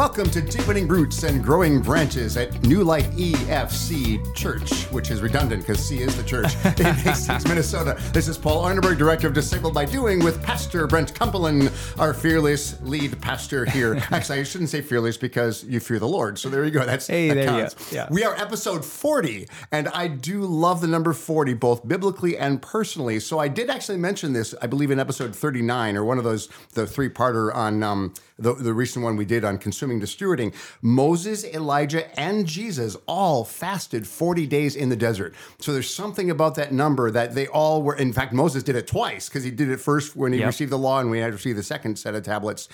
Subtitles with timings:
[0.00, 5.60] Welcome to Deepening Roots and Growing Branches at New Life EFC Church, which is redundant
[5.60, 8.00] because C is the church in Hastings, Minnesota.
[8.14, 12.80] This is Paul Arneberg, Director of Discipled by Doing, with Pastor Brent Kumpelen, our fearless
[12.80, 14.02] lead pastor here.
[14.10, 16.38] Actually, I shouldn't say fearless because you fear the Lord.
[16.38, 16.86] So there you go.
[16.86, 17.74] That's Hey, that there you counts.
[17.74, 17.84] go.
[17.94, 18.08] Yeah.
[18.10, 23.20] We are episode 40, and I do love the number 40, both biblically and personally.
[23.20, 26.48] So I did actually mention this, I believe, in episode 39, or one of those,
[26.72, 30.54] the three parter on um, the, the recent one we did on consuming to stewarding.
[30.80, 35.34] Moses, Elijah, and Jesus all fasted 40 days in the desert.
[35.58, 38.86] So there's something about that number that they all were, in fact, Moses did it
[38.86, 40.46] twice because he did it first when he Yep.
[40.46, 42.68] received the law, and we had to receive the second set of tablets.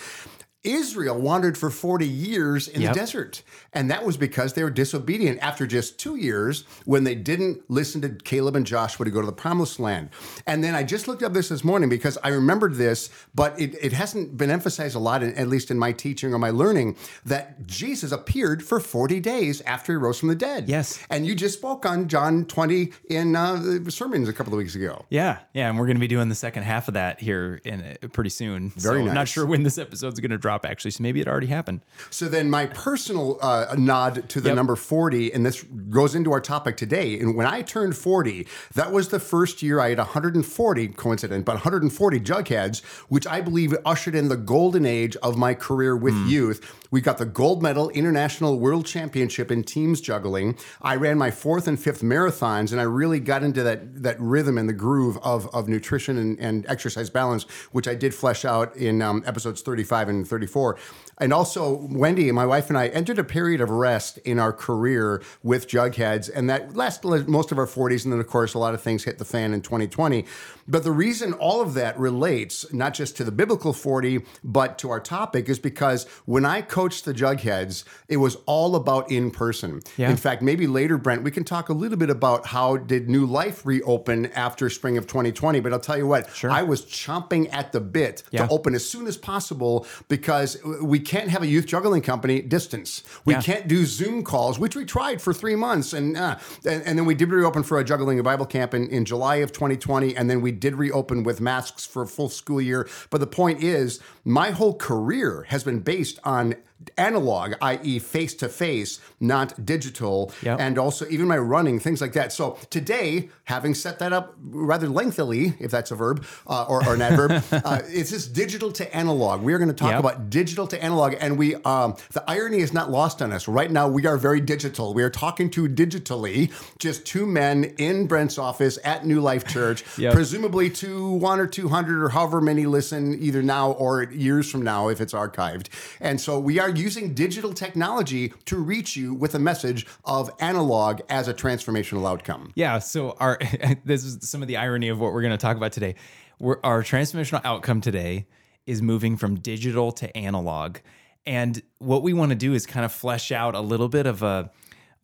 [0.65, 2.93] Israel wandered for 40 years in Yep.
[2.95, 3.43] the desert.
[3.73, 8.01] And that was because they were disobedient after just two years when they didn't listen
[8.03, 10.11] to Caleb and Joshua to go to the promised land.
[10.47, 13.77] And then I just looked up this this morning because I remembered this, but it,
[13.81, 16.97] it hasn't been emphasized a lot, in, at least in my teaching or my learning,
[17.25, 20.69] that Jesus appeared for 40 days after he rose from the dead.
[20.69, 20.99] Yes.
[21.11, 24.75] And you just spoke on John 20 in uh, the sermons a couple of weeks
[24.75, 25.05] ago.
[25.11, 27.83] Yeah, yeah, and we're going to be doing the second half of that here in
[28.03, 28.71] uh, pretty soon.
[28.71, 29.15] Very so nice.
[29.15, 31.81] Not sure when this episode's going to drop actually, so maybe it already happened.
[32.11, 34.57] So then, my personal uh, nod to the Yep.
[34.57, 37.19] number 40, and this goes into our topic today.
[37.19, 41.55] And when I turned 40, that was the first year I had 140, coincident, but
[41.57, 46.59] 140 jugheads, which I believe ushered in the golden age of my career with youth.
[46.97, 50.57] We got the gold medal international world championship in teams juggling.
[50.81, 54.57] I ran my fourth and fifth marathons, and I really got into that that rhythm
[54.57, 58.75] and the groove of, of nutrition and, and exercise balance, which I did flesh out
[58.75, 60.79] in um, episodes 35 and 34.
[61.19, 64.53] And also, Wendy, and my wife and I entered a period of rest in our
[64.53, 68.05] career with Jugheads, and that lasted most of our 40s.
[68.05, 70.25] And then, of course, a lot of things hit the fan in 2020.
[70.69, 74.91] But the reason all of that relates not just to the biblical 40, but to
[74.91, 79.81] our topic is because when I coached the Jugheads, it was all about in person.
[79.97, 80.09] Yeah.
[80.09, 83.27] In fact, maybe later, Brent, we can talk a little bit about how did New
[83.27, 85.59] Life reopen after spring of 2020.
[85.59, 88.47] But I'll tell you what, I was chomping at the bit Yeah.
[88.47, 93.03] to open as soon as possible because we can't have a youth juggling company distance.
[93.25, 93.43] We Yeah.
[93.43, 97.05] can't do Zoom calls, which we tried for three months, and uh, and, and then
[97.05, 100.31] we did reopen for a juggling and Bible camp in, in July of 2020, and
[100.31, 102.89] then we did reopen with masks for a full school year.
[103.11, 106.55] But the point is, my whole career has been based on
[106.99, 110.61] analog, i.e., face to face, not digital, Yep.
[110.61, 112.33] and also even my running, things like that.
[112.33, 116.95] So today, having set that up rather lengthily, if that's a verb uh, or, or
[116.95, 119.43] an adverb, uh, it's this digital to analog.
[119.43, 120.01] We are going to talk Yep.
[120.01, 123.47] about digital to analog, and we um, the irony is not lost on us.
[123.49, 124.93] Right now, we are very digital.
[124.95, 129.85] We are talking to digitally just two men in Brent's office at New Life Church,
[129.99, 130.13] Yep.
[130.15, 134.63] presumably to one or two hundred or however many listen either now or years from
[134.63, 135.69] now if it's archived.
[136.01, 141.01] And so we are using digital technology to reach you with a message of analog
[141.09, 142.53] as a transformational outcome.
[142.55, 143.39] Yeah, so our
[143.85, 145.95] this is some of the irony of what we're going to talk about today.
[146.39, 148.27] We're, our transformational outcome today
[148.67, 150.79] is moving from digital to analog,
[151.27, 154.23] and what we want to do is kind of flesh out a little bit of
[154.23, 154.51] a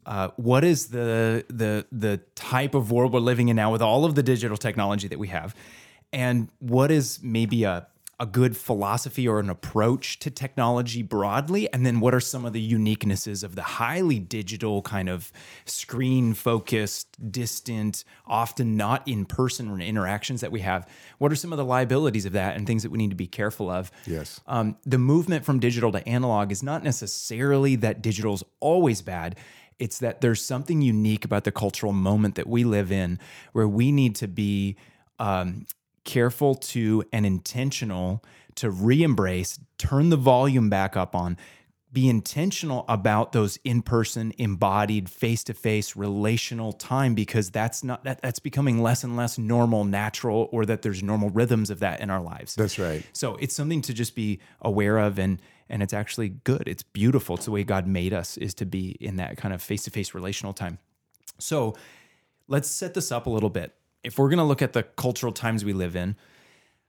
[0.05, 4.05] uh, what is the the the type of world we're living in now with all
[4.05, 5.55] of the digital technology that we have,
[6.13, 7.87] and what is maybe a
[8.23, 12.53] a good philosophy or an approach to technology broadly and then what are some of
[12.53, 15.33] the uniquenesses of the highly digital kind of
[15.65, 20.89] screen focused distant often not in person interactions that we have
[21.19, 23.27] what are some of the liabilities of that and things that we need to be
[23.27, 24.41] careful of Yes.
[24.47, 29.37] um, the movement from digital to analog is not necessarily that digital is always bad.
[29.79, 33.19] It's that there's something unique about the cultural moment that we live in
[33.53, 34.77] where we need to be
[35.19, 35.67] um,
[36.05, 38.23] careful to and intentional
[38.57, 41.37] to re embrace, turn the volume back up on,
[41.93, 48.03] be intentional about those in person, embodied, face to face relational time because that's not
[48.05, 52.01] that, that's becoming less and less normal, natural, or that there's normal rhythms of that
[52.01, 52.55] in our lives.
[52.55, 53.05] That's right.
[53.13, 56.65] So it's something to just be aware of and and it's actually good.
[56.67, 57.37] It's beautiful.
[57.37, 60.53] It's the way God made us is to be in that kind of face-to-face relational
[60.53, 60.79] time.
[61.39, 61.77] So
[62.47, 63.75] let's set this up a little bit.
[64.05, 66.17] If we're going to look at the cultural times we live in,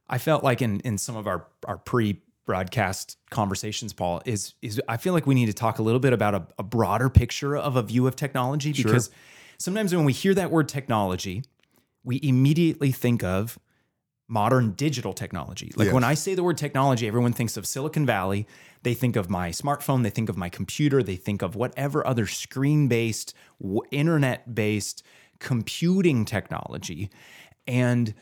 [0.10, 4.98] I felt like in in some of our our pre-broadcast conversations, Paul, is is I
[4.98, 7.76] feel like we need to talk a little bit about a, a broader picture of
[7.76, 9.10] a view of technology because
[9.58, 11.44] sometimes when we hear that word technology,
[12.04, 13.58] we immediately think of
[14.28, 15.72] modern digital technology.
[15.76, 15.94] Like Yes.
[15.94, 18.48] when I say the word technology, everyone thinks of Silicon Valley.
[18.82, 22.26] They think of my smartphone, they think of my computer, they think of whatever other
[22.26, 23.34] screen based,
[23.92, 25.04] internet based
[25.44, 27.12] computing technology.
[27.68, 28.16] And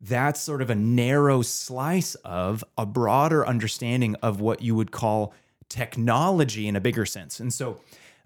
[0.00, 5.32] that's sort of a narrow slice of a broader understanding of what you would call
[5.70, 7.40] technology in a bigger sense.
[7.40, 7.80] And so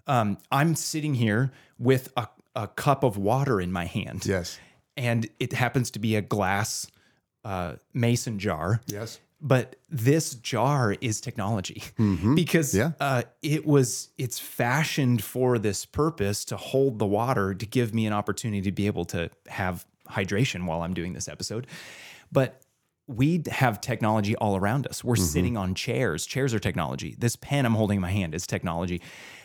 [0.07, 4.25] um, I'm sitting here with a, a cup of water in my hand.
[4.25, 4.59] Yes.
[4.97, 6.87] And it happens to be a glass
[7.45, 8.81] uh, mason jar.
[8.87, 9.19] Yes.
[9.43, 11.83] But this jar is technology
[12.35, 12.91] because Yeah.
[12.99, 18.05] uh, it was it's fashioned for this purpose to hold the water to give me
[18.05, 21.65] an opportunity to be able to have hydration while I'm doing this episode.
[22.31, 22.61] But
[23.07, 25.03] we have technology all around us.
[25.03, 26.25] We're sitting on chairs.
[26.25, 27.15] Chairs are technology.
[27.17, 29.01] This pen I'm holding in my hand is technology.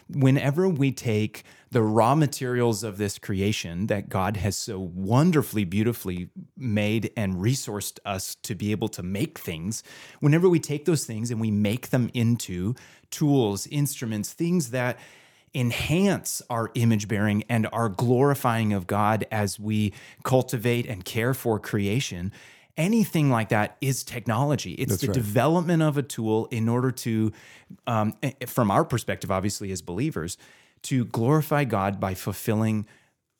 [0.08, 1.42] Whenever we take
[1.76, 7.98] the raw materials of this creation that God has so wonderfully, beautifully made and resourced
[8.06, 9.82] us to be able to make things,
[10.20, 12.74] whenever we take those things and we make them into
[13.10, 14.98] tools, instruments, things that
[15.54, 19.92] enhance our image bearing and our glorifying of God as we
[20.22, 22.32] cultivate and care for creation.
[22.78, 24.72] Anything like that is technology.
[24.72, 25.14] It's the right.
[25.14, 27.32] development of a tool in order to,
[27.86, 30.38] um, eh, from our perspective, obviously, as believers,
[30.86, 32.86] to glorify God by fulfilling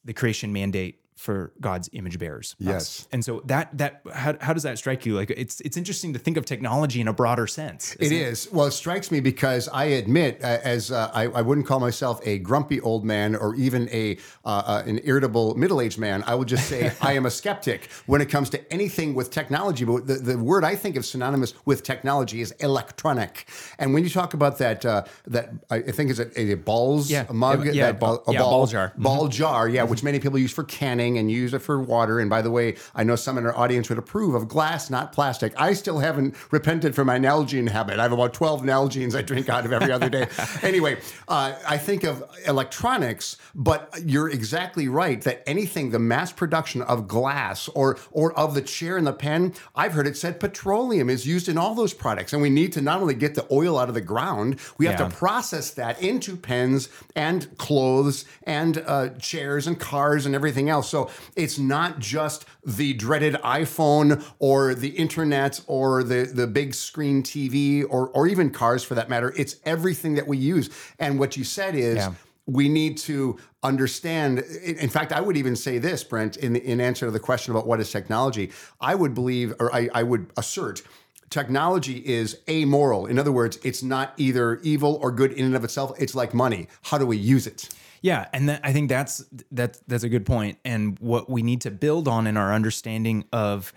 [0.05, 2.55] the creation mandate for God's image bearers.
[2.61, 2.67] us.
[2.67, 3.09] Yes.
[3.11, 5.15] And so that that how, how does that strike you?
[5.17, 7.97] Like it's it's interesting to think of technology in a broader sense.
[7.99, 8.49] It is.
[8.53, 12.21] Well, it strikes me because I admit, uh, as uh, I, I wouldn't call myself
[12.27, 16.23] a grumpy old man or even a uh, uh, an irritable middle aged man.
[16.27, 19.85] I would just say I am a skeptic when it comes to anything with technology.
[19.87, 23.49] But the, the word I think of synonymous with technology is electronic.
[23.79, 27.25] And when you talk about that, uh, that I think is a, a balls Yeah.
[27.33, 28.89] mug, Yeah, that ball, a yeah, ball, ball jar.
[28.91, 29.03] Mm-hmm.
[29.03, 32.19] ball jar, yeah, which many people use for canning and use it for water.
[32.21, 35.13] And by the way, I know some in our audience would approve of glass, not
[35.13, 35.53] plastic.
[35.61, 37.99] I still haven't repented for my Nalgene habit.
[37.99, 40.27] I have about 12 Nalgenes I drink out of every other day.
[40.63, 40.99] anyway,
[41.29, 47.07] uh, I think of electronics, but you're exactly right that anything, the mass production of
[47.07, 51.27] glass or, or of the chair and the pen, I've heard it said petroleum is
[51.27, 52.33] used in all those products.
[52.33, 54.99] And we need to not only get the oil out of the ground, we have
[54.99, 55.09] Yeah.
[55.09, 60.89] to process that into pens and clothes and uh, chairs and cars and everything else.
[60.89, 60.96] So
[61.35, 64.09] it's not just the dreaded iPhone
[64.39, 69.09] or the internet or the, the big screen TV or, or even cars for that
[69.09, 69.33] matter.
[69.37, 70.71] It's everything that we use.
[70.99, 72.13] And what you said is, Yeah.
[72.61, 74.39] we need to understand.
[74.63, 77.51] In in fact, I would even say this, Brent, in, in answer to the question
[77.55, 78.47] about what is technology,
[78.81, 80.83] I would believe, or I, I would assert,
[81.31, 83.07] technology is amoral.
[83.07, 85.93] In other words, it's not either evil or good in and of itself.
[85.99, 86.69] It's like money.
[86.83, 87.69] How do we use it?
[88.03, 90.59] Yeah, and I think that's that's that's a good point.
[90.65, 93.73] And what we need to build on in our understanding of,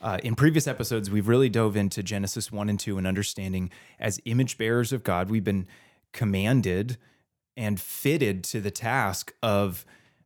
[0.00, 4.20] uh, in previous episodes, we've really dove into Genesis one and two and understanding as
[4.24, 5.66] image bearers of God, we've been
[6.12, 6.96] commanded
[7.56, 9.84] and fitted to the task of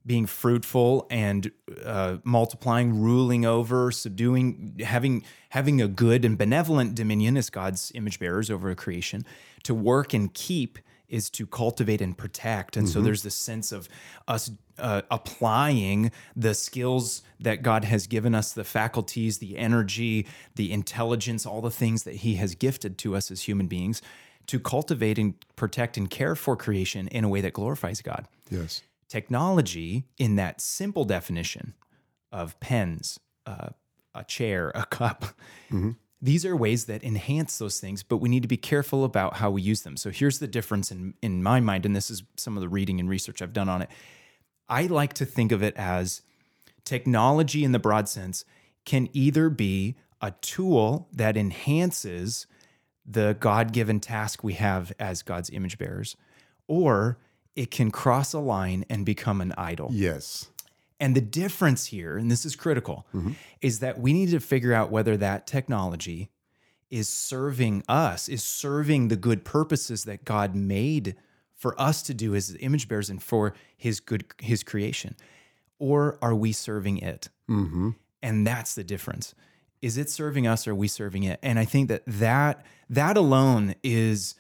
[0.09, 1.53] being fruitful and
[1.85, 8.19] uh, multiplying, ruling over, subduing, having having a good and benevolent dominion as God's image
[8.19, 9.25] bearers over a creation.
[9.65, 10.79] To work and keep
[11.09, 13.89] is to cultivate and protect, and so there's this sense of
[14.27, 20.27] us uh, applying the skills that God has given us, the faculties, the energy,
[20.57, 24.03] the intelligence, all the things that He has gifted to us as human beings.
[24.49, 28.83] To cultivate and protect and care for creation in a way that glorifies God Yes.
[29.09, 31.75] Technology in that simple definition
[32.31, 33.69] of pens, uh,
[34.15, 35.25] a chair, a cup.
[36.21, 39.51] These are ways that enhance those things, but we need to be careful about how
[39.51, 39.97] we use them.
[39.97, 42.99] So here's the difference in in my mind, and this is some of the reading
[42.99, 43.89] and research I've done on it.
[44.69, 46.23] I like to think of it as
[46.85, 48.45] technology in the broad sense
[48.85, 52.47] can either be a tool that enhances
[53.07, 56.17] the God given task we have as God's image bearers,
[56.67, 57.19] or
[57.59, 59.89] it can cross a line and become an idol.
[59.91, 60.47] Yes.
[61.01, 63.33] And the difference here, and this is critical, mm-hmm.
[63.61, 66.31] is that we need to figure out whether that technology
[66.89, 71.17] is serving us, is serving the good purposes that God made
[71.57, 75.17] for us to do as image bearers and for his good his creation.
[75.81, 77.29] Or are we serving it?
[77.51, 77.91] Mm-hmm.
[78.23, 79.35] And that's the difference.
[79.83, 81.41] Is it serving us or are we serving it?
[81.43, 84.37] And I think that that, that alone is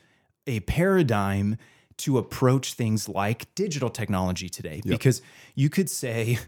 [0.46, 1.56] a paradigm
[1.98, 4.80] to approach things like digital technology today.
[4.84, 5.22] Because
[5.54, 6.38] you could say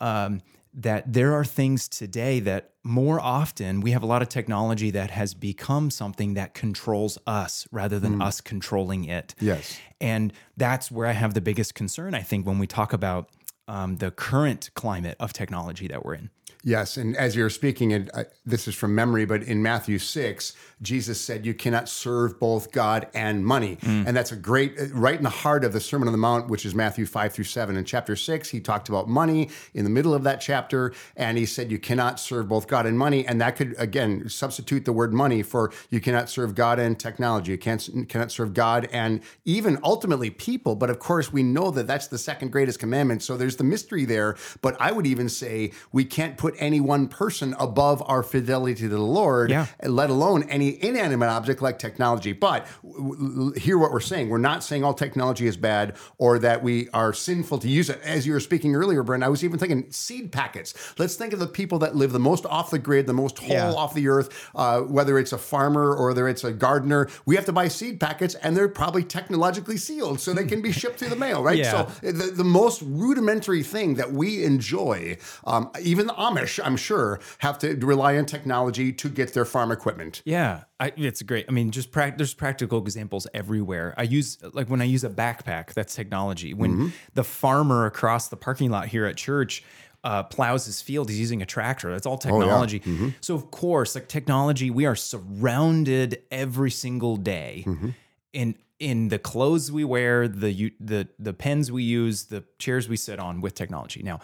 [0.00, 0.40] um,
[0.74, 5.10] that there are things today that more often we have a lot of technology that
[5.10, 9.34] has become something that controls us rather than us controlling it.
[9.40, 9.78] Yes.
[10.00, 13.30] And that's where I have the biggest concern, I think, when we talk about
[13.68, 16.30] um, the current climate of technology that we're in.
[16.62, 20.52] Yes, and as you're speaking, and uh, this is from memory, but in Matthew 6,
[20.82, 23.78] Jesus said, You cannot serve both God and money.
[23.82, 26.66] And that's a great, right in the heart of the Sermon on the Mount, which
[26.66, 27.76] is Matthew 5 through 7.
[27.76, 31.46] In chapter 6, he talked about money in the middle of that chapter, and he
[31.46, 33.26] said, You cannot serve both God and money.
[33.26, 37.52] And that could, again, substitute the word money for you cannot serve God and technology.
[37.52, 40.74] You can't, cannot serve God and even ultimately people.
[40.76, 43.22] But of course, we know that that's the second greatest commandment.
[43.22, 44.36] So there's the mystery there.
[44.60, 48.88] But I would even say we can't put any one person above our fidelity to
[48.90, 49.66] the Lord, Yeah.
[49.82, 52.32] let alone any inanimate object like technology.
[52.32, 54.28] But w- w- hear what we're saying.
[54.28, 58.00] We're not saying all technology is bad or that we are sinful to use it.
[58.02, 60.74] As you were speaking earlier, Brent, I was even thinking seed packets.
[60.98, 63.48] Let's think of the people that live the most off the grid, the most whole
[63.56, 63.72] Yeah.
[63.72, 67.08] off the earth, uh, whether it's a farmer or whether it's a gardener.
[67.24, 70.72] We have to buy seed packets and they're probably technologically sealed so they can be
[70.72, 71.58] shipped through the mail, right?
[71.58, 71.86] Yeah.
[72.02, 77.20] So the, the most rudimentary thing that we enjoy, um, even the Amish, I'm sure,
[77.38, 80.22] have to rely on technology to get their farm equipment.
[80.24, 81.46] Yeah, I, it's great.
[81.48, 83.94] I mean, just prac there's practical examples everywhere.
[83.96, 86.54] I use like when I use a backpack, that's technology.
[86.54, 86.88] When Mm-hmm.
[87.14, 89.62] the farmer across the parking lot here at church
[90.04, 91.90] uh, plows his field, he's using a tractor.
[91.90, 92.80] That's all Oh, technology.
[92.80, 93.08] Mm-hmm.
[93.20, 97.88] So of course, like technology, we are surrounded every single day Mm-hmm.
[98.32, 102.96] in in the clothes we wear, the the the pens we use, the chairs we
[102.96, 104.02] sit on with technology.
[104.02, 104.20] Now,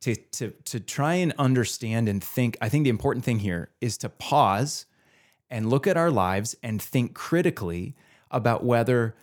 [0.00, 3.98] to to to try and understand and think i think the important thing here is
[3.98, 4.86] to pause
[5.50, 7.94] and look at our lives and think critically
[8.30, 9.14] about whether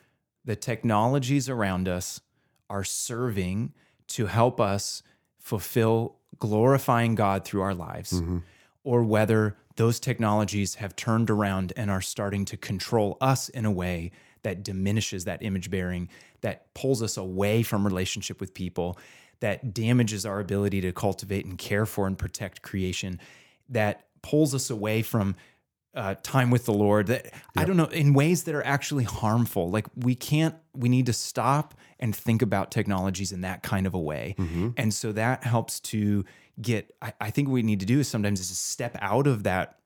[0.44, 2.22] the technologies around us
[2.70, 3.74] are serving
[4.08, 5.04] to help us
[5.40, 8.40] fulfill glorifying god through our lives mm-hmm.
[8.84, 13.72] or whether those technologies have turned around and are starting to control us in a
[13.72, 14.12] way
[14.44, 16.08] that diminishes that image bearing,
[16.42, 18.98] that pulls us away from relationship with people,
[19.40, 23.20] that damages our ability to cultivate and care for and protect creation,
[23.68, 25.36] that pulls us away from
[25.96, 27.08] uh, time with the Lord.
[27.08, 29.70] That I don't know in ways that are actually harmful.
[29.70, 30.56] Like we can't.
[30.74, 34.36] We need to stop and think about technologies in that kind of a way.
[34.78, 36.26] And so that helps to
[36.62, 36.94] get.
[37.02, 39.44] I, I think what we need to do is sometimes is to step out of
[39.44, 39.80] that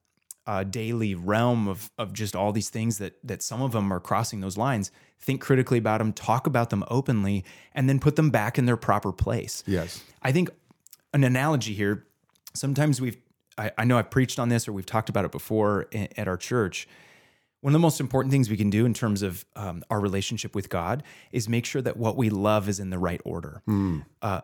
[0.48, 4.00] uh, daily realm of of just all these things that that some of them are
[4.00, 4.92] crossing those lines.
[5.20, 7.44] Think critically about them, talk about them openly,
[7.76, 9.64] and then put them back in their proper place.
[9.68, 10.02] Yes.
[10.24, 10.50] I think
[11.14, 12.08] an analogy here.
[12.56, 13.18] Sometimes we've
[13.60, 15.88] I, I know I've preached on this or we've talked about it before
[16.18, 16.88] at our church.
[17.62, 20.56] One of the most important things we can do in terms of um, our relationship
[20.56, 23.62] with God is make sure that what we love is in the right order.
[24.22, 24.42] Uh,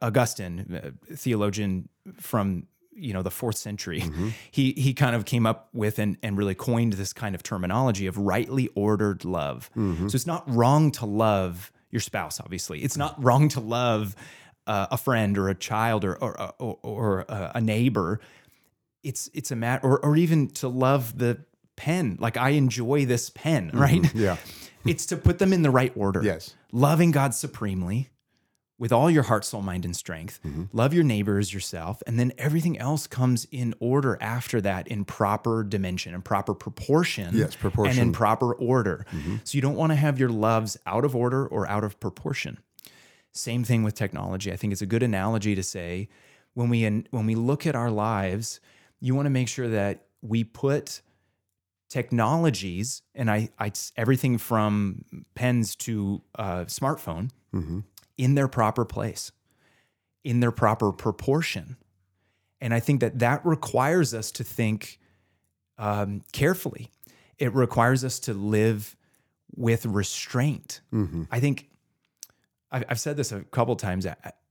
[0.00, 1.88] Augustine, uh, theologian
[2.20, 4.04] from you know the fourth century,
[4.52, 8.06] he he kind of came up with and and really coined this kind of terminology
[8.06, 9.68] of rightly ordered love.
[10.08, 12.38] So it's not wrong to love your spouse.
[12.40, 14.14] Obviously, it's not wrong to love
[14.68, 18.20] uh, a friend or a child or or or, or a, a neighbor
[19.04, 21.38] it's it's a matter or or even to love the
[21.76, 22.16] pen.
[22.20, 23.80] Like i enjoy this pen mm-hmm.
[23.80, 24.14] right?
[24.14, 24.36] Yeah.
[24.86, 26.22] it's to put them in the right order.
[26.22, 26.54] Yes.
[26.72, 28.10] loving god supremely
[28.78, 30.40] with all your heart soul mind and strength.
[30.44, 30.64] Mm-hmm.
[30.72, 32.02] Love your neighbor as yourself.
[32.06, 37.36] And then everything else comes in order after that in proper dimension and proper proportion
[37.36, 37.98] Yes, proportion.
[37.98, 39.06] and in proper order.
[39.12, 39.36] Mm-hmm.
[39.44, 42.58] So you don't want to have your loves out of order or out of proportion.
[43.32, 44.52] Same thing with technology.
[44.52, 46.08] I think it's a good analogy to say
[46.54, 48.60] when we when we look at our lives,
[49.04, 51.02] you want to make sure that we put
[51.90, 57.30] technologies and I, I everything from pens to uh, smartphone
[58.16, 59.30] in their proper place,
[60.24, 61.76] in their proper proportion,
[62.62, 64.98] and I think that that requires us to think
[65.76, 66.90] um, carefully.
[67.38, 68.96] It requires us to live
[69.54, 70.80] with restraint.
[71.30, 71.68] I think
[72.72, 74.06] I've, I've said this a couple times.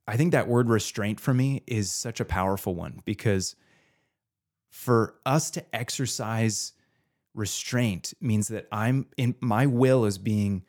[0.07, 3.55] I think that word restraint for me is such a powerful one because
[4.73, 6.73] for us to exercise
[7.35, 10.63] restraint means that I'm in my will is being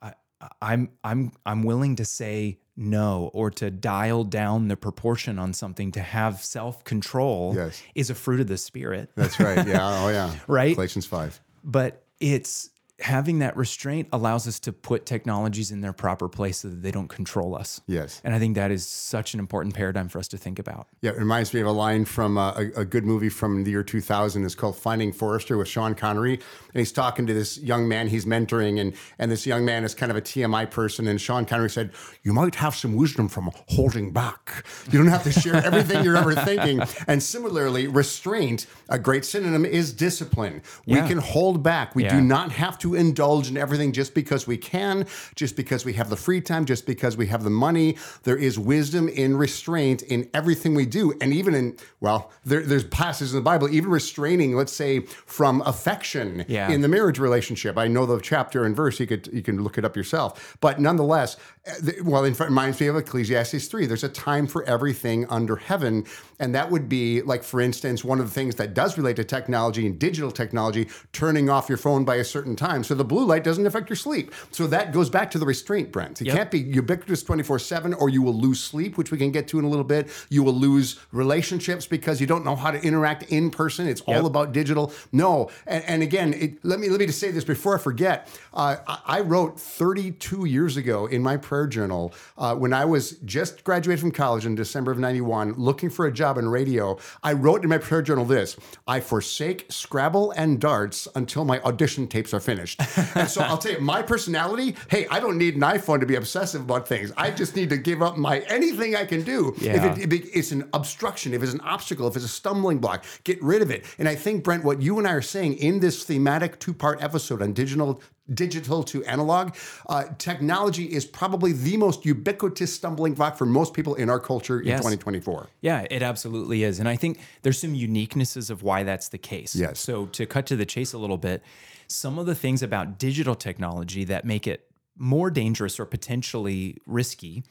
[0.00, 0.14] I,
[0.60, 5.92] I'm I'm I'm willing to say no or to dial down the proportion on something
[5.92, 7.82] to have self-control Yes.
[7.94, 9.66] is a fruit of the spirit That's right.
[9.66, 9.78] Yeah.
[10.04, 10.34] Oh, yeah.
[10.48, 10.74] Right?
[10.74, 11.40] Galatians 5.
[11.64, 12.70] but it's
[13.02, 16.90] having that restraint allows us to put technologies in their proper place so that they
[16.90, 17.80] don't control us.
[17.86, 18.20] Yes.
[18.24, 20.86] And I think that is such an important paradigm for us to think about.
[21.00, 23.70] Yeah, it reminds me of a line from uh, a, a good movie from the
[23.70, 24.44] year 2000.
[24.44, 26.34] It's called Finding Forrester with Sean Connery.
[26.34, 28.80] And he's talking to this young man he's mentoring.
[28.80, 31.06] And, and this young man is kind of a TMI person.
[31.08, 31.90] And Sean Connery said,
[32.22, 34.64] You might have some wisdom from holding back.
[34.90, 36.80] You don't have to share everything you're ever thinking.
[37.06, 40.62] And similarly, restraint, a great synonym is discipline.
[40.86, 41.08] We Yeah.
[41.08, 41.94] can hold back.
[41.94, 42.16] We Yeah.
[42.16, 45.92] do not have to to indulge in everything just because we can, just because we
[45.94, 47.96] have the free time, just because we have the money.
[48.22, 51.12] There is wisdom in restraint in everything we do.
[51.20, 55.62] And even in, well, there, there's passages in the Bible, even restraining, let's say, from
[55.62, 56.70] affection Yeah.
[56.70, 57.76] in the marriage relationship.
[57.78, 60.56] I know the chapter and verse, you could you can look it up yourself.
[60.60, 61.61] But nonetheless, the-
[62.02, 63.86] well, in fact, it reminds me of Ecclesiastes 3.
[63.86, 66.04] There's a time for everything under heaven.
[66.40, 69.24] And that would be, like, for instance, one of the things that does relate to
[69.24, 72.82] technology and digital technology, turning off your phone by a certain time.
[72.82, 74.34] So the blue light doesn't affect your sleep.
[74.50, 76.20] So that goes back to the restraint, Brent.
[76.20, 76.36] It Yep.
[76.36, 79.60] can't be ubiquitous 24 7, or you will lose sleep, which we can get to
[79.60, 80.08] in a little bit.
[80.30, 83.86] You will lose relationships because you don't know how to interact in person.
[83.86, 84.92] It's all about digital.
[85.12, 85.48] No.
[85.66, 88.28] And, and again, it, let me let me just say this before I forget.
[88.52, 93.10] Uh, I, I wrote 32 years ago in my prayer journal uh, when I was
[93.26, 96.98] just graduated from college in December of 91, looking for a job in radio.
[97.22, 98.56] I wrote in my prayer journal this
[98.86, 102.80] I forsake Scrabble and darts until my audition tapes are finished.
[103.14, 106.14] and so I'll tell you, my personality hey, I don't need an iPhone to be
[106.14, 107.12] obsessive about things.
[107.18, 109.54] I just need to give up my anything I can do.
[109.74, 113.04] If, it, if it's an obstruction, if it's an obstacle, if it's a stumbling block,
[113.24, 113.84] get rid of it.
[113.98, 117.02] And I think, Brent, what you and I are saying in this thematic two part
[117.02, 118.00] episode on digital.
[118.32, 119.54] Digital to analog,
[119.88, 124.60] uh, technology is probably the most ubiquitous stumbling block for most people in our culture
[124.60, 124.78] in Yes.
[124.78, 125.48] 2024.
[125.60, 126.78] Yeah, it absolutely is.
[126.78, 129.56] And I think there's some uniquenesses of why that's the case.
[129.56, 129.80] Yes.
[129.80, 131.42] So to cut to the chase a little bit,
[131.88, 137.42] some of the things about digital technology that make it more dangerous or potentially risky,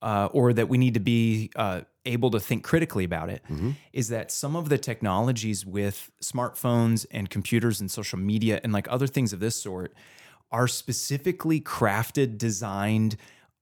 [0.00, 3.70] uh, or that we need to be uh, able to think critically about it, mm-hmm.
[3.92, 8.86] is that some of the technologies with smartphones and computers and social media and like
[8.90, 9.94] other things of this sort
[10.52, 13.16] are specifically crafted, designed,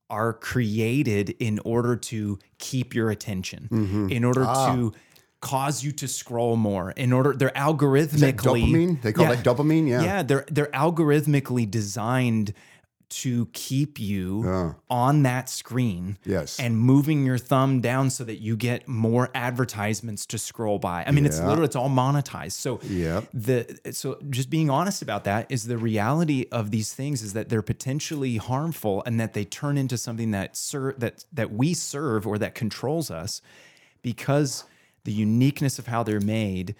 [0.09, 4.09] are created in order to keep your attention, mm-hmm.
[4.09, 4.75] in order ah.
[4.75, 4.93] to
[5.39, 9.01] cause you to scroll more, in order they're algorithmically Dopamine?
[9.01, 9.35] They call Yeah.
[9.35, 9.87] that dopamine?
[9.87, 10.03] Yeah.
[10.03, 12.53] Yeah, they're they're algorithmically designed
[13.21, 16.59] to keep you on that screen Yes.
[16.59, 21.03] and moving your thumb down so that you get more advertisements to scroll by.
[21.05, 21.47] I mean, it's Yeah.
[21.47, 22.53] literally it's all monetized.
[22.53, 23.29] So Yep.
[23.33, 27.49] the so just being honest about that is the reality of these things is that
[27.49, 32.25] they're potentially harmful and that they turn into something that ser- that that we serve
[32.27, 33.41] or that controls us
[34.01, 34.63] because
[35.03, 36.75] the uniqueness of how they're made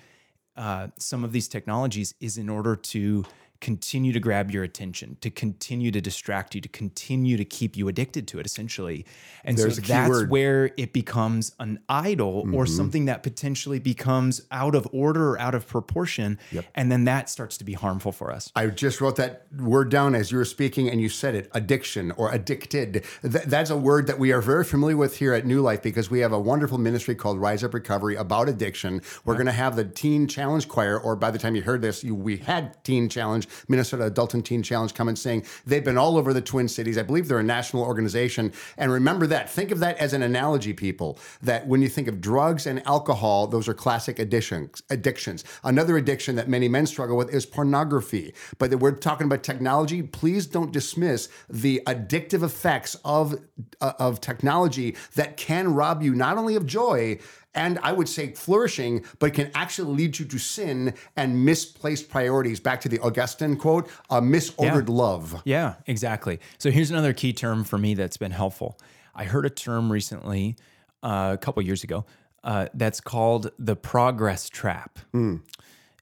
[0.55, 3.25] uh, some of these technologies is in order to
[3.63, 7.87] continue to grab your attention, to continue to distract you, to continue to keep you
[7.87, 9.05] addicted to it, essentially.
[9.45, 10.29] And There's so that's word.
[10.29, 12.75] where it becomes an idol or mm-hmm.
[12.75, 16.37] something that potentially becomes out of order or out of proportion.
[16.75, 18.51] And then that starts to be harmful for us.
[18.53, 22.11] I just wrote that word down as you were speaking, and you said it addiction
[22.11, 23.05] or addicted.
[23.21, 26.11] Th- that's a word that we are very familiar with here at New Life because
[26.11, 29.01] we have a wonderful ministry called Rise Up Recovery about addiction.
[29.23, 32.03] We're going to have the Teen Challenge Choir, or by the time you heard this,
[32.03, 35.45] you, we had Teen Challenge, Minnesota Adult and Teen Challenge come and sing.
[35.65, 36.97] They've been all over the Twin Cities.
[36.97, 38.53] I believe they're a national organization.
[38.77, 39.49] And remember that.
[39.49, 43.47] Think of that as an analogy, people, that when you think of drugs and alcohol,
[43.47, 44.81] those are classic addictions.
[44.89, 45.43] addictions.
[45.63, 48.33] Another addiction that many men struggle with is pornography.
[48.57, 50.01] But that we're talking about technology.
[50.01, 53.35] Please don't dismiss the addictive effects of,
[53.81, 57.19] uh, of technology that can rob you not only of joy,
[57.55, 62.59] and I would say flourishing, but can actually lead you to sin and misplaced priorities.
[62.59, 65.41] Back to the Augustine quote, a misordered love.
[65.45, 66.39] Yeah, exactly.
[66.57, 68.79] So here's another key term for me that's been helpful.
[69.15, 70.55] I heard a term recently,
[71.03, 72.05] uh, a couple years ago,
[72.43, 74.99] uh, that's called the progress trap.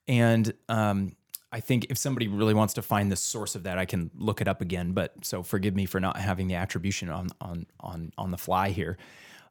[0.08, 1.16] And um,
[1.52, 4.42] I think if somebody really wants to find the source of that, I can look
[4.42, 4.94] it up again.
[4.94, 8.70] But so forgive me for not having the attribution on on on on the fly
[8.70, 8.98] here.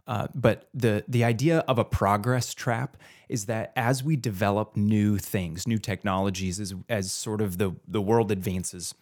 [0.06, 2.96] Uh, but the the idea of a progress trap
[3.28, 8.00] is that as we develop new things, new technologies, as as sort of the the
[8.00, 8.94] world advances,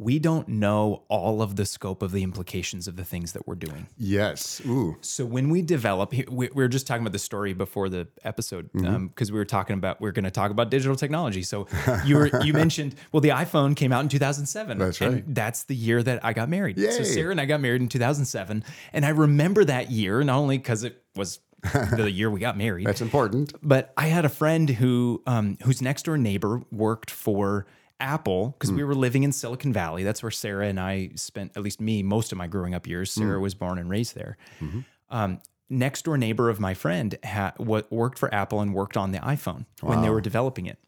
[0.00, 3.54] we don't know all of the scope of the implications of the things that we're
[3.54, 3.86] doing.
[3.98, 4.62] Yes.
[4.66, 4.96] Ooh.
[5.02, 8.70] So when we develop, we, we were just talking about the story before the episode
[8.72, 11.42] because we were talking about we are going to talk about digital technology.
[11.42, 11.66] So
[12.06, 14.78] you were you mentioned well the iPhone came out in 2007.
[14.78, 15.34] That's and right.
[15.34, 16.78] that's the year that I got married.
[16.78, 16.92] Yay.
[16.92, 20.56] So Sarah and I got married in 2007, and I remember that year not only
[20.56, 21.40] because it was
[21.94, 23.52] the year we got married, That's important.
[23.62, 27.66] but I had a friend who um, whose next door neighbor worked for
[28.00, 28.88] Apple because we hmm.
[28.88, 30.02] were living in Silicon Valley.
[30.04, 33.12] That's where Sarah and I spent, at least me, most of my growing up years.
[33.12, 33.42] Sarah hmm.
[33.42, 34.36] was born and raised there.
[34.60, 34.80] Mm-hmm.
[35.10, 39.12] Um, next door neighbor of my friend ha- what worked for Apple and worked on
[39.12, 40.78] the iPhone when they were developing it.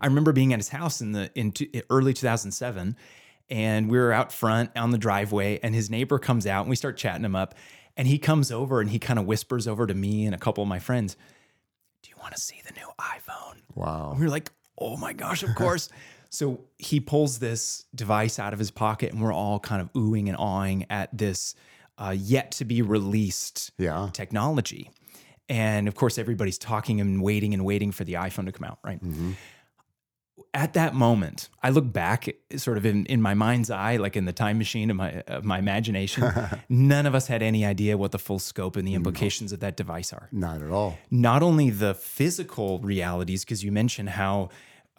[0.00, 2.96] I remember being at his house in the in t- early 2007,
[3.50, 6.76] and we were out front on the driveway, and his neighbor comes out, and we
[6.76, 7.54] start chatting him up,
[7.96, 10.62] and he comes over and he kind of whispers over to me and a couple
[10.62, 11.16] of my friends,
[12.02, 14.14] "Do you want to see the new iPhone?" Wow.
[14.16, 14.50] We were like,
[14.80, 15.88] "Oh my gosh, of course!"
[16.30, 20.28] So he pulls this device out of his pocket, and we're all kind of oohing
[20.28, 21.54] and awing at this
[21.98, 24.10] uh, yet to be released Yeah.
[24.12, 24.90] technology.
[25.48, 28.78] And of course, everybody's talking and waiting and waiting for the iPhone to come out,
[28.84, 29.00] right?
[30.54, 34.24] At that moment, I look back, sort of in, in my mind's eye, like in
[34.24, 36.24] the time machine of my of my imagination.
[36.68, 39.76] none of us had any idea what the full scope and the implications of that
[39.76, 40.98] device are Not at all.
[41.10, 44.48] not only the physical realities, because you mentioned how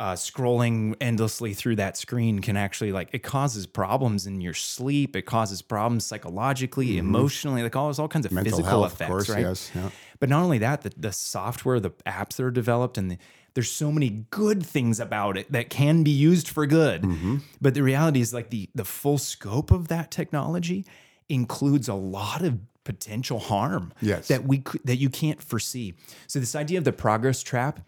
[0.01, 5.15] uh, scrolling endlessly through that screen can actually like it causes problems in your sleep.
[5.15, 8.35] It causes problems psychologically, emotionally, like all all kinds of Mm-hmm.
[8.35, 9.29] Mental physical health, effects, of course.
[9.29, 9.41] right?
[9.41, 9.71] Yes.
[9.75, 9.89] Yeah.
[10.19, 13.17] But not only that, the, the software, the apps that are developed, and the,
[13.53, 17.03] there's so many good things about it that can be used for good.
[17.03, 17.37] Mm-hmm.
[17.61, 20.83] But the reality is, like the the full scope of that technology
[21.29, 24.27] includes a lot of potential harm Yes.
[24.29, 25.93] that we that you can't foresee.
[26.25, 27.81] So this idea of the progress trap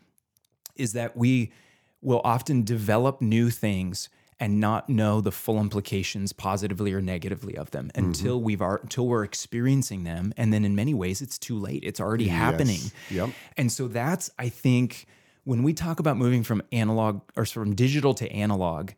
[0.75, 1.51] is that we
[2.03, 7.71] will often develop new things and not know the full implications positively or negatively of
[7.71, 8.07] them mm-hmm.
[8.07, 10.33] until we've are, until we're experiencing them.
[10.37, 11.83] And then in many ways it's too late.
[11.83, 12.79] It's already happening.
[13.09, 13.29] Yep.
[13.57, 15.05] and so that's i think
[15.43, 18.91] when we talk about moving from analog or from digital to analog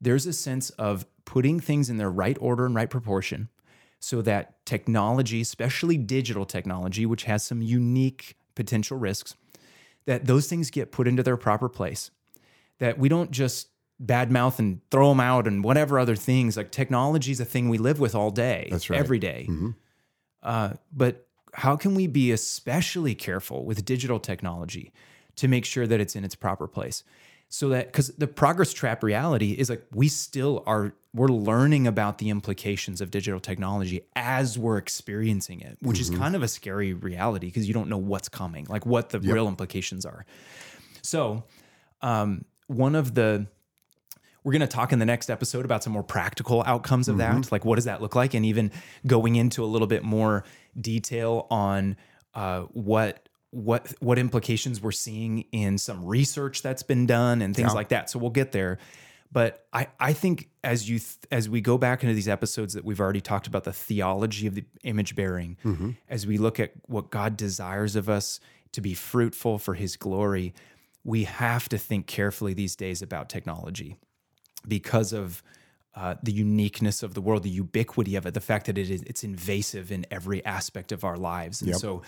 [0.00, 3.48] there's a sense of putting things in their right order and right proportion
[4.00, 9.36] so that technology, especially digital technology, which has some unique potential risks,
[10.06, 12.10] that those things get put into their proper place.
[12.80, 13.68] That we don't just
[14.04, 16.56] badmouth and throw them out and whatever other things.
[16.56, 18.98] Like technology is a thing we live with all day, That's right.
[18.98, 19.48] every day.
[20.42, 24.92] Uh, but how can we be especially careful with digital technology
[25.36, 27.04] to make sure that it's in its proper place?
[27.52, 32.18] So that because the progress trap reality is like we still are we're learning about
[32.18, 36.94] the implications of digital technology as we're experiencing it, which is kind of a scary
[36.94, 40.24] reality because you don't know what's coming, like what the real implications are.
[41.02, 41.42] So,
[42.02, 43.46] um, one of the
[44.42, 47.52] we're going to talk in the next episode about some more practical outcomes of that.
[47.52, 48.32] Like, what does that look like?
[48.32, 48.72] And even
[49.06, 50.44] going into a little bit more
[50.80, 51.96] detail on
[52.34, 57.70] uh, what what what implications we're seeing in some research that's been done and things
[57.74, 58.08] like that.
[58.08, 58.78] So we'll get there.
[59.32, 62.84] But I, I think as you th- as we go back into these episodes that
[62.84, 65.56] we've already talked about the theology of the image bearing,
[66.08, 68.40] as we look at what God desires of us
[68.72, 70.54] to be fruitful for His glory,
[71.04, 73.96] we have to think carefully these days about technology
[74.66, 75.42] because of
[75.94, 79.02] uh, the uniqueness of the world, the ubiquity of it, the fact that it is
[79.02, 82.02] it's invasive in every aspect of our lives, and so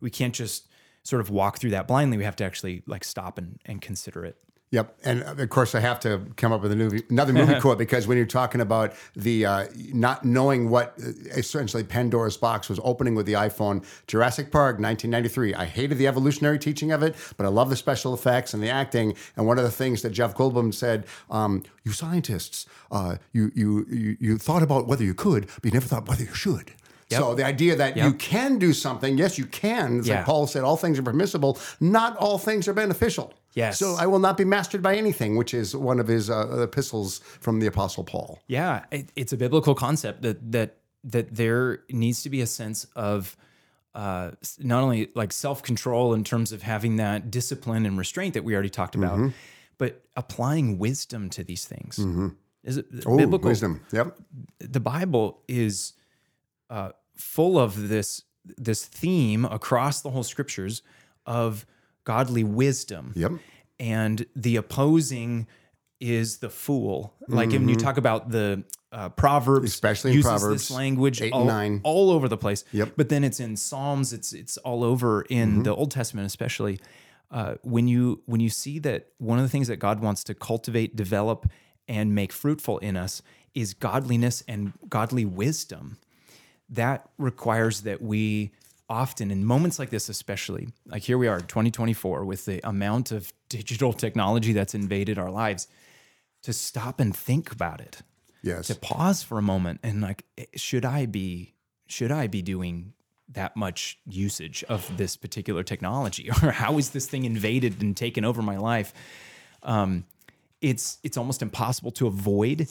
[0.00, 0.68] we can't just
[1.04, 2.16] sort of walk through that blindly.
[2.16, 4.36] We have to actually like stop and, and consider it.
[4.70, 7.58] Yep, and uh, of course I have to come up with a movie, another movie
[7.60, 12.68] quote because when you're talking about the uh, not knowing what uh, essentially Pandora's box
[12.68, 15.54] was opening with the iPhone, Jurassic Park, 1993.
[15.54, 18.68] I hated the evolutionary teaching of it, but I love the special effects and the
[18.68, 19.14] acting.
[19.36, 23.86] And one of the things that Jeff Goldblum said, um, "You scientists, uh, you, you
[23.88, 26.72] you you thought about whether you could, but you never thought whether you should."
[27.10, 30.00] So the idea that you can do something, yes, you can.
[30.00, 30.16] It's Yeah.
[30.16, 31.58] like Paul said, all things are permissible.
[31.80, 33.32] Not all things are beneficial.
[33.54, 33.78] Yes.
[33.78, 37.18] So I will not be mastered by anything, which is one of his uh, epistles
[37.40, 38.40] from the Apostle Paul.
[38.46, 42.84] Yeah, it, it's a biblical concept that that that there needs to be a sense
[42.94, 43.36] of
[43.94, 48.44] uh, not only like self control in terms of having that discipline and restraint that
[48.44, 49.28] we already talked about, Mm-hmm.
[49.78, 51.98] but applying wisdom to these things.
[52.64, 53.48] Is it Oh, biblical?
[53.48, 53.80] wisdom.
[53.92, 54.16] Yep.
[54.58, 55.94] the Bible is
[56.68, 60.82] uh, full of this this theme across the whole scriptures
[61.26, 61.64] of
[62.12, 63.12] godly wisdom.
[63.14, 63.32] Yep.
[63.78, 65.46] And the opposing
[66.00, 67.12] is the fool.
[67.28, 69.66] Like when you talk about the uh, Proverbs, Mm-hmm.
[69.66, 71.80] Especially in uses Proverbs this language eight and nine.
[71.84, 72.64] all over the place.
[72.72, 72.92] Yep.
[72.96, 74.12] But then it's in Psalms.
[74.12, 75.62] It's it's all over in Mm-hmm.
[75.64, 76.80] the Old Testament, especially.
[77.30, 80.34] Uh, when you when you see that one of the things that God wants to
[80.34, 81.46] cultivate, develop,
[81.86, 83.20] and make fruitful in us
[83.54, 85.98] is godliness and godly wisdom.
[86.70, 88.52] That requires that we
[88.88, 93.32] often, in moments like this, especially, like here we are, 2024, with the amount of
[93.48, 95.68] digital technology that's invaded our lives,
[96.42, 98.02] to stop and think about it.
[98.42, 98.68] Yes.
[98.68, 101.54] to pause for a moment and like eh, should i be
[101.88, 102.92] should i be doing
[103.30, 106.30] that much usage of this particular technology?
[106.42, 108.94] Or how is this thing invaded and taken over my life?
[109.62, 110.04] Um
[110.60, 112.68] it's it's almost impossible to avoid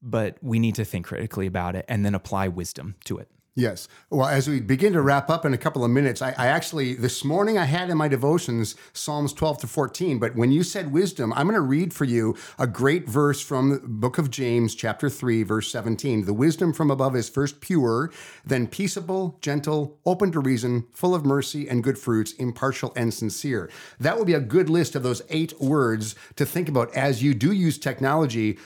[0.00, 3.88] but we need to think critically about it and then apply wisdom to it Yes.
[4.08, 6.94] Well, as we begin to wrap up in a couple of minutes, I, I, actually,
[6.94, 10.20] this morning I had in my devotions Psalms 12 to 14.
[10.20, 13.70] But when you said wisdom, I'm going to read for you a great verse from
[13.70, 16.24] the book of James, chapter 3, verse 17.
[16.24, 18.12] The wisdom from above is first pure,
[18.44, 23.68] then peaceable, gentle, open to reason, full of mercy and good fruits, impartial and sincere.
[23.98, 27.34] That would be a good list of those eight words to think about as you
[27.34, 28.56] do use technology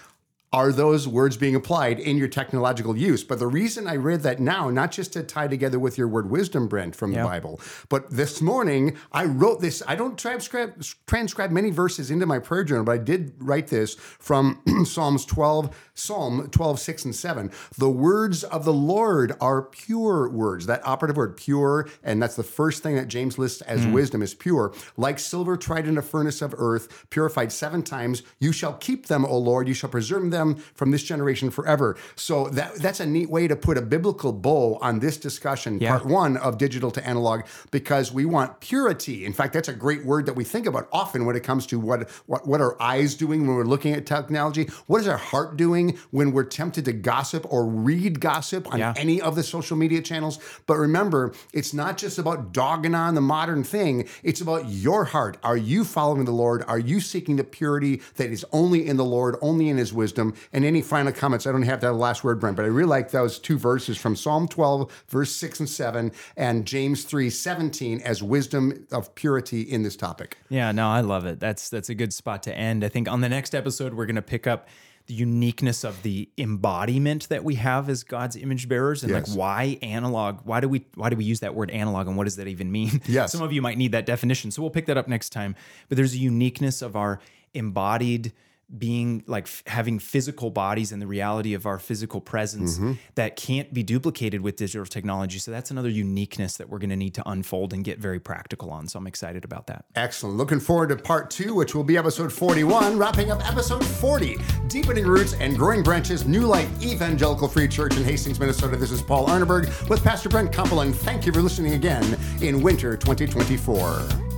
[0.52, 3.24] are those words being applied in your technological use?
[3.24, 6.30] But the reason I read that now, not just to tie together with your word
[6.30, 9.82] wisdom, Brent, from the Bible, but this morning I wrote this.
[9.88, 13.94] I don't transcribe, transcribe many verses into my prayer journal, but I did write this
[13.94, 17.50] from Psalms 12, Psalm 12, 6 and 7.
[17.76, 20.64] The words of the Lord are pure words.
[20.66, 23.92] That operative word, pure, and that's the first thing that James lists as mm.
[23.92, 24.72] wisdom is pure.
[24.96, 29.26] Like silver tried in a furnace of earth, purified seven times, you shall keep them,
[29.26, 31.96] O Lord, you shall preserve them from this generation forever.
[32.16, 35.90] So that that's a neat way to put a biblical bow on this discussion, yeah.
[35.90, 39.26] part one of digital to analog, because we want purity.
[39.26, 41.78] In fact, that's a great word that we think about often when it comes to
[41.78, 44.68] what what what are eyes doing when we're looking at technology.
[44.86, 48.94] What is our heart doing when we're tempted to gossip or read gossip on yeah.
[48.96, 50.38] any of the social media channels?
[50.66, 54.08] But remember, it's not just about dogging on the modern thing.
[54.22, 55.38] It's about your heart.
[55.42, 56.64] Are you following the Lord?
[56.66, 60.34] Are you seeking the purity that is only in the Lord, only in His wisdom?
[60.52, 61.46] And any final comments?
[61.46, 64.16] I don't have that last word, Brent, but I really like those two verses from
[64.16, 69.82] Psalm 12, verse 6 and 7, and James 3, 17 as wisdom of purity in
[69.82, 70.38] this topic.
[70.48, 71.40] Yeah, no, I love it.
[71.40, 72.84] That's that's a good spot to end.
[72.84, 74.68] I think on the next episode, we're going to pick up
[75.12, 79.28] the uniqueness of the embodiment that we have as God's image bearers and yes.
[79.28, 82.24] like why analog why do we why do we use that word analog and what
[82.24, 83.00] does that even mean?
[83.12, 83.32] Yes.
[83.32, 85.54] Some of you might need that definition so we'll pick that up next time.
[85.88, 87.20] But there's a uniqueness of our
[87.52, 88.32] embodied
[88.76, 92.92] being like f- having physical bodies and the reality of our physical presence mm-hmm.
[93.14, 95.38] that can't be duplicated with digital technology.
[95.38, 98.70] So that's another uniqueness that we're going to need to unfold and get very practical
[98.70, 98.88] on.
[98.88, 99.84] So I'm excited about that.
[99.94, 100.36] Excellent.
[100.36, 104.36] Looking forward to part two, which will be episode 41, wrapping up episode 40
[104.68, 108.76] Deepening Roots and Growing Branches, New Life Evangelical Free Church in Hastings, Minnesota.
[108.76, 112.62] This is Paul Arneberg with Pastor Brent Koppel, and thank you for listening again in
[112.62, 114.31] winter 2024.